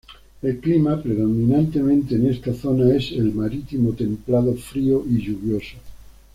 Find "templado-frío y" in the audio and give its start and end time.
3.93-5.21